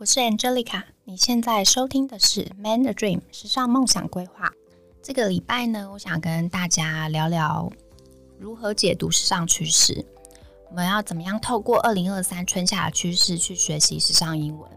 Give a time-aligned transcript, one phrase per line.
[0.00, 4.50] 我是 Angelica，你现在收听的是《Man a Dream》时尚梦想规划。
[5.02, 7.70] 这个礼拜呢，我想跟大家聊聊
[8.38, 10.02] 如何解读时尚趋势。
[10.70, 14.70] 我们要怎么样透过二零二三春夏的趋势去学习时尚英文？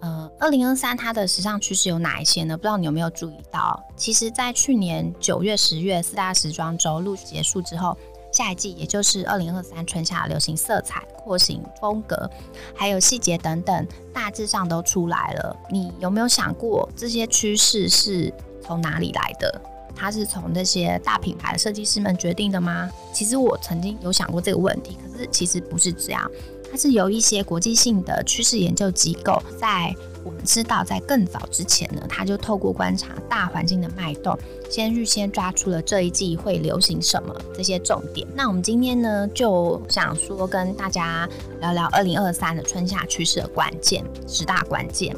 [0.00, 2.56] 呃，二零二三它的时尚趋势有哪一些呢？
[2.56, 3.78] 不知道你有没有注意到？
[3.98, 7.94] 其实，在去年九月、十月四大时装周陆续结束之后，
[8.38, 12.30] 下一季也就是二零二三春夏流行色彩、廓形、风格，
[12.72, 15.56] 还有细节等等，大致上都出来了。
[15.72, 19.60] 你有没有想过这些趋势是从哪里来的？
[19.96, 22.88] 它是从那些大品牌设计师们决定的吗？
[23.12, 26.30] 其实我曾经有想过这个问题，可是其实不是这样。
[26.70, 38.26] 它是由一些国际性的趋势研究机构，在我们知道在更早之前呢，他就透过观察大环境的脉动，先预先抓出了这一季会流行什么这些重点。
[38.34, 41.26] 那我们今天呢，就想说跟大家
[41.60, 45.16] 聊聊二零二三的春夏趋势的关键，十大关键。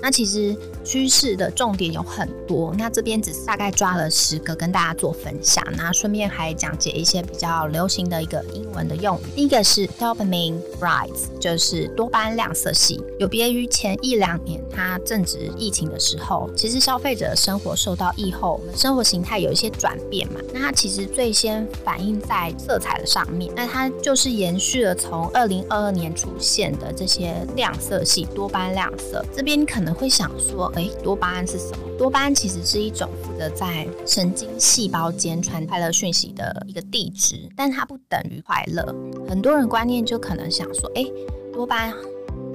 [0.00, 9.22] 那其实趋势的重点有很多，那这边只是大概抓了十个跟大家做分享，那顺便还讲解一些比较流行的一个英文的用语。
[9.36, 29.92] 第一个是 dopamine rise，就是多巴亮色系，有别于前一两年它正值疫情的时候，其实消费者的生活受到疫后，生活形态有一些转变嘛，那它其实最先反映在色彩的上面，那它就是延续了从二零二二年出现的这些亮色系，多巴亮色，这边你可能。
[29.92, 31.78] 会想说，哎，多巴胺是什么？
[31.98, 38.82] 多巴胺其实是一种负责在神经细胞间传快乐讯息的一个地质，但它不等于快乐。
[39.28, 41.04] 很多人观念就可能想说，哎，
[41.52, 41.94] 多巴胺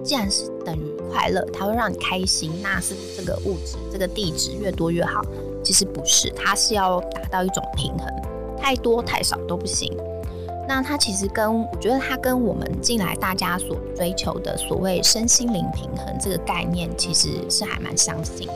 [0.03, 5.21] 既然是等于快乐，它会让你开心，那是不是这个物质、这个地质越多越好？
[5.63, 8.07] 其实不是，它是要达到一种平衡，
[8.57, 9.95] 太多太少都不行。
[10.67, 18.53] 那它其实跟我觉得它跟我们近来大家所追求的所谓身心灵平衡这个概念，其实是还蛮相近的。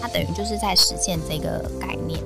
[0.00, 2.20] 它等于就是在实现这个概念。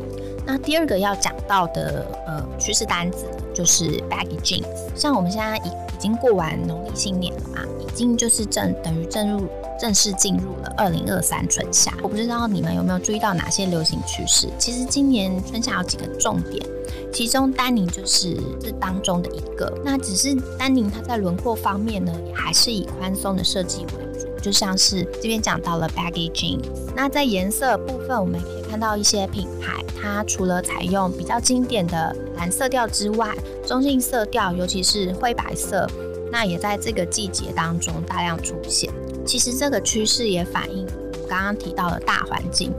[0.44, 4.66] 那第二个要讲到的呃趋势单子就是 baggy jeans。
[4.94, 9.46] 像我们现在已已经过完农历新年了嘛，已经就是正等于正入
[9.82, 11.92] 正式进入了二零二三春夏。
[12.04, 14.48] 我不知道你们有没有注意到哪些流行趋势？
[14.56, 16.64] 其实今年春夏有几个重点。
[17.12, 26.60] 其中丹宁就是这当中的一个，那只是丹宁它在轮廓方面呢，也还是以宽松的设计为主，就像是这边讲到了 baggy jean。
[26.94, 33.34] 那在颜色部分，我们也可以看到一些品牌，它除了采用比较经典的蓝色调之外，
[33.66, 35.88] 中性色调，尤其是灰白色，
[36.30, 38.88] 那也在这个季节当中大量出现。
[39.24, 40.86] 其实这个趋势也反映
[41.22, 42.72] 我刚刚提到的大环境，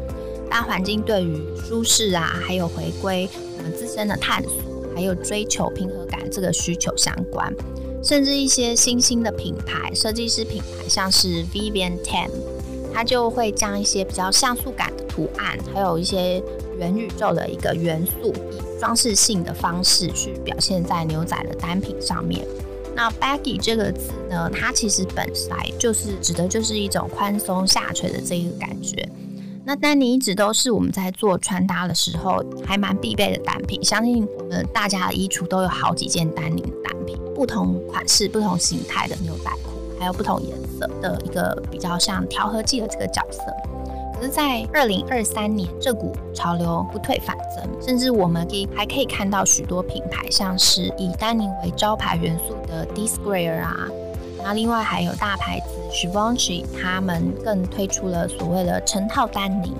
[0.50, 3.28] 大环境对于舒适啊，还有回归。
[3.58, 4.52] 我们自身的探索，
[4.94, 7.54] 还有追求平和感这个需求相关，
[8.04, 12.30] 甚至一些新兴的品牌、设计师品牌，像是 Vivienne Tam，
[12.94, 16.44] 它就会将一些比较像素感的图案，还有一些
[16.78, 22.46] 元宇宙的一个元素，以装饰性的方式去表现在牛仔的单品上面。
[22.96, 29.08] 那 baggy 这个字呢，它其实本来就是指的就是一种宽松下垂的这一个感觉。
[29.66, 43.42] 那丹宁一直都是我们在做穿搭的时候还蛮必备的单品，相信我们大家的衣橱都有好几件丹宁的单品，不同款式、不同形态的牛仔裤，还有不同颜色的一个比较像调和剂的这个角色。
[44.30, 53.88] 在二零二三年，这股潮流不退反增，甚至我们可以还可以看到许多品牌，像是以丹宁为招牌元素的 d i s q u a r e 啊。
[54.44, 59.74] 那另外还有大牌子 Chivanchi，他们更推出了所谓的成套丹宁。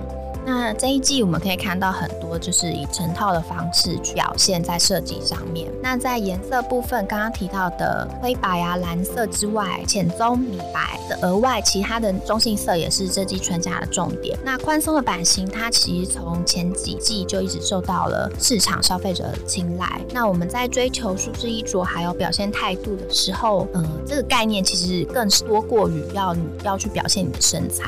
[0.46, 5.72] 那这一季我们可以看到很多，就是以成套的方式去表现在设计上面。
[5.82, 14.38] 那在颜色部分，刚刚提到的灰白啊、蓝色之外，浅棕、米白的额外，其他的中性色也是这季春夏的重点。
[14.44, 20.02] 那宽松的版型，它其实从前几季就一直受到了市场消费者的青睐。
[20.12, 27.86] 那我们在追求舒适衣着还有表现态度的时候，呃，这个概念其实更多过于要你要去表现你的身材。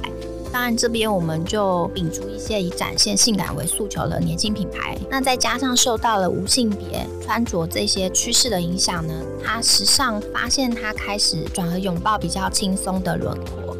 [0.56, 4.98] 当然，这边我们就摒除一些以展现性感为诉求的年轻品牌。
[5.10, 9.14] 那再加上受到了无性别穿着这些趋势的影响呢，
[9.44, 13.76] 它时尚发现它开始转而拥抱比较轻松的轮廓。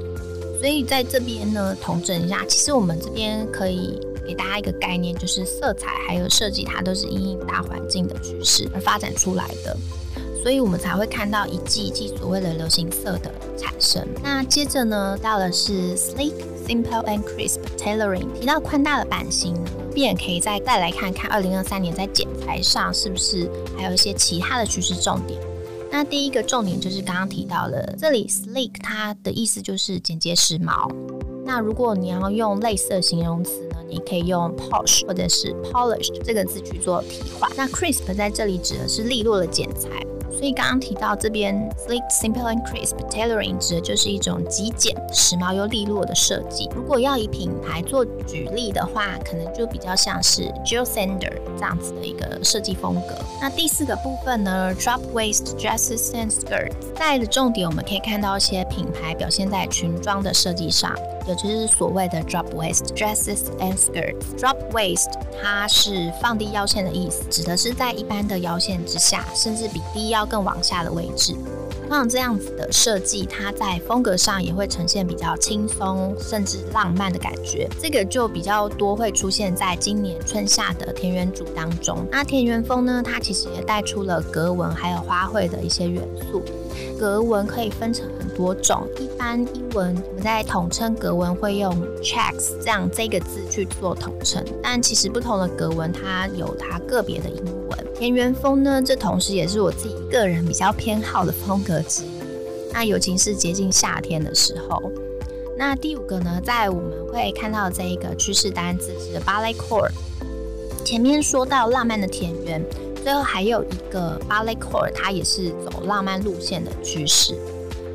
[0.60, 3.98] 所以在这边呢，统整一下，其实我们这边可以
[4.28, 9.78] 给大家一个概念，就是色彩还有设计，它都是因应大环境的趋势而发展出来的。
[10.44, 14.06] 所以我们才会看到一季一季所谓的流行色的产生。
[14.22, 16.34] 那接着呢，到的是 sleek、
[16.68, 18.32] simple and crisp tailoring。
[18.34, 19.56] 提到宽大的版型，
[19.94, 25.40] 便可以再再来看看二零二三年在剪裁上是不是还有一些其他的趋势重点。
[25.92, 30.92] 那第一个重点就是刚刚提到了，这里 sleek 它的意思就是简洁时髦。
[31.46, 37.50] 那如果你要用类似的形容词呢，你可以用 posh 或者是 polished 这个字去做替换。
[37.56, 39.90] 那 crisp 在这里指的是利落的剪裁。
[40.32, 46.70] 所以刚刚提到这边 sleek, simple and crisp tailoring 指的就是一种极简、时髦又利落的设计。
[46.76, 53.16] 如果要以品牌做举例的话，可能就比较像是 Jil Sander 这样子的一个设计风格。
[53.42, 56.74] 那第四个部分呢，drop waist dresses and skirts。
[56.96, 60.94] 在的重点，我们可以看到一些品牌表现在裙装的设计上，
[61.28, 64.38] 也就是所谓的 drop waist dresses and skirts。
[64.38, 65.12] drop waist
[65.42, 71.36] 它是放低腰线的意思，指的是在一般的腰线之下，甚至比低腰更往下的位置，
[71.90, 77.70] 像这样子的设计，它在风格上也会呈现比较轻松甚至浪漫的感觉。
[77.82, 82.06] 这个就比较多会出现在今年春夏的田园组当中。
[82.12, 86.42] 那田园风呢，它其实也带出了格纹还有花卉的一些元素。
[87.00, 88.06] 格纹可以分成
[88.36, 91.74] 多种，一般英文我们在统称格纹会用
[92.04, 97.88] checks 这样这个字去做统称，但其实不同的格纹它有它个别的英文。
[97.96, 102.10] 田园风呢，这同时也是我自己个人比较偏好的风格之一。
[102.74, 104.92] 那尤其是接近夏天的时候。
[105.58, 109.90] 那第五个呢，在我们会看到这一个趋势单字是 balletcore。
[110.84, 112.62] 前面说到浪漫的田园。
[113.02, 117.38] 最后还有一个 balletcore，它也是走浪漫路线的趋势。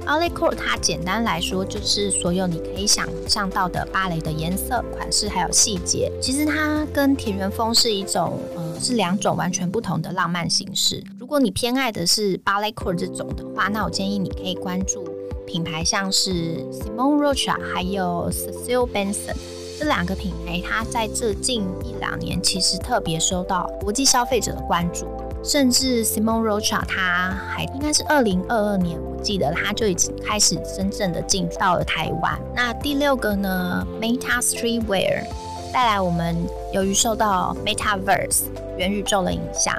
[0.06, 6.10] Balletcore 它简单来说就是所有你可以想象到的芭蕾的颜色、款式还有细节。
[6.20, 11.02] 其实它跟田园风是一种呃是两种完全不同的浪漫形式。
[11.18, 15.08] 如果你偏爱的是 balletcore 这种的话，那我建议你可以关注
[15.46, 19.36] 品牌像是 Simon Rocha 还有 Cecile Benson。
[19.78, 25.06] 这两个品牌，它在这近一两年其实特别受到国际消费者的关注，
[25.42, 32.38] 甚至 Simon Rocha 它还应该是二零二二年，我记得它就已经开始真正的进到了台湾。
[32.54, 35.24] 那第六个呢，Meta Streetwear
[35.72, 36.36] 带来我们
[36.72, 38.42] 由于受到 Metaverse
[38.76, 39.74] 元宇宙的影响，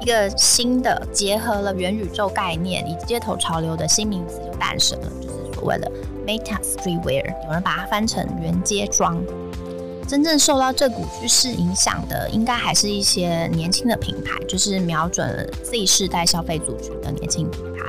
[0.00, 5.92] 一个新的结合了元宇宙概念以及街头潮流的新名词就诞生了，就是所谓的
[6.26, 9.22] Meta Streetwear，有人把它翻成元街装。
[10.06, 17.86] 真正受到这股趋势影响的，应该还是一些年轻的品牌，就是瞄准了 Z 世代消费族群的年轻品牌。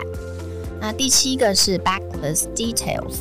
[0.80, 3.16] 那第七个是 backless details。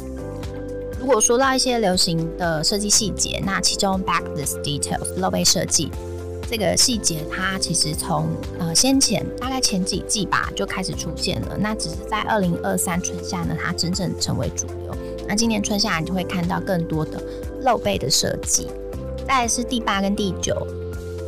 [1.01, 5.91] 如果说到一些流行的设计细节，那其中 backless details 露背设计
[6.49, 8.29] 这个细节，它其实从
[8.61, 11.57] 呃先前大概前几季吧就开始出现了。
[11.59, 14.95] 那只是在二零二三春夏呢，它真正成为主流。
[15.27, 17.21] 那今年春夏你就会看到更多的
[17.63, 18.69] 露背的设计。
[19.27, 20.55] 再来是第八跟第九，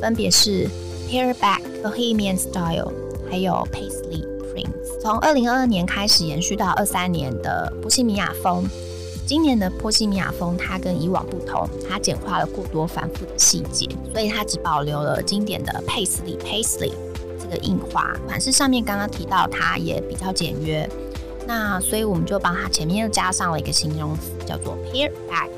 [0.01, 0.69] 分别是
[1.09, 2.93] p a r b a c k Bohemian Style，
[3.31, 5.01] 还有 Paisley Prints。
[5.01, 8.65] 从二零二二年开始延续到二三年的波西米亚风。
[9.27, 16.93] 今年的波西米亚风，它跟以往不同，它简化了过多繁复的细节，所以它只保留了经典的 Paisley Paisley
[17.41, 18.15] 这个印花。
[18.27, 20.87] 款式上面刚刚提到，它也比较简约。
[21.47, 25.49] 那所以我们就帮它前面又加上了一个形容词，叫做 pair back，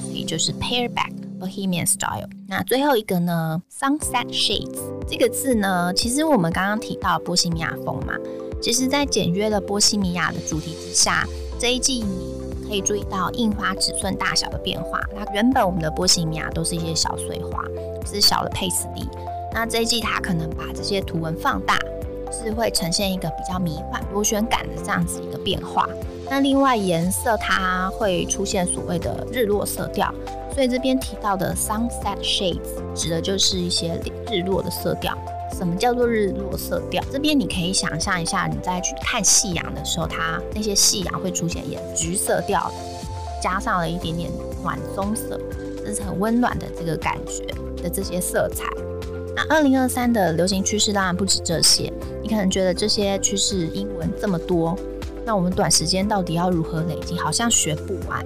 [0.00, 1.12] 所以就是 pair back。
[1.38, 2.28] Bohemian Style。
[2.48, 4.78] 那最后一个呢？Sunset Shades
[5.08, 8.14] 这个字呢，其实我们刚刚提到波西米亚风嘛，
[8.60, 11.26] 其实，在简约的波西米亚的主题之下，
[11.58, 12.04] 这一季
[12.66, 15.00] 可以注意到印花尺寸大小的变化。
[15.14, 17.62] 那原本我们的波西米亚都是一些小碎花，
[18.04, 19.08] 是小的佩斯利。
[19.52, 21.78] 那这一季它可能把这些图文放大，
[22.32, 25.88] 是会呈现一个比较迷幻、螺旋感的这样子一个变化。
[26.28, 30.12] 那另外颜色它会出现所谓的日落色调。
[30.56, 34.00] 所以这边提到的 sunset shades 指的就是一些
[34.32, 35.14] 日落的色调。
[35.52, 37.04] 什么叫做日落色调？
[37.12, 42.72] 这边你可以想象一下，你在去看夕阳的时候，它那些夕阳会出现一点橘色调，
[43.42, 44.30] 加上了一点点
[44.62, 45.38] 暖棕色，
[45.84, 47.44] 这是很温暖的这个感觉
[47.82, 48.64] 的这些色彩。
[49.36, 54.74] 那二零二三的流行趋势当然不止这些，你可能觉得这些趋势英文这么多，
[55.26, 57.18] 那我们短时间到底要如何累积？
[57.18, 58.24] 好像学不完。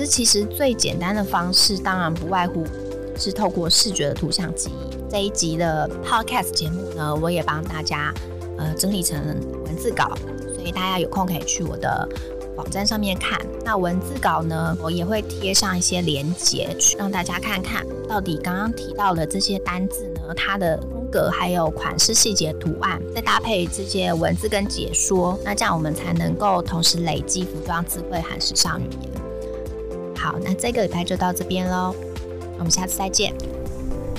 [0.00, 2.64] 是其实最简单的方式，当然不外乎
[3.18, 4.96] 是透过视觉的图像记忆。
[5.10, 8.14] 这一集的 Podcast 节目呢，我也帮大家
[8.56, 9.20] 呃整理成
[9.66, 10.16] 文字稿，
[10.54, 12.08] 所以大家有空可以去我的
[12.56, 13.38] 网站上面看。
[13.62, 29.29] 那文字稿呢，我也会贴上一些连接，去让大家看看到底刚刚提到的这些单字呢，它的风格还有款式细节图案，再搭配这些文字跟解说，那这样我们才能够同时累积服装词汇和时尚语言。
[30.20, 31.94] 好，那这个礼拜就到这边喽，
[32.58, 33.32] 我们下次再见。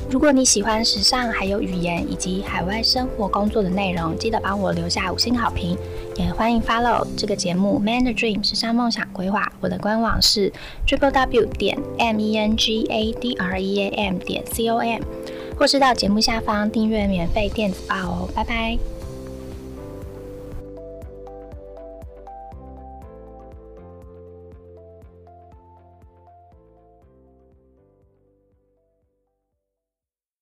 [0.10, 5.78] 如果你喜欢时尚，还有语言以及海外生活工作的内容，记得帮我留下五星好评，
[6.18, 9.44] 也欢迎 follow 这个节目《Man 的 Dream 时尚梦想规划》。
[9.62, 10.52] 我的官网是
[10.86, 14.68] triple w 点 m e n g a d r e a m 点 c
[14.68, 15.02] o m，
[15.58, 18.30] 或是到节目下方订阅免费电子报哦。
[18.36, 18.91] 拜拜。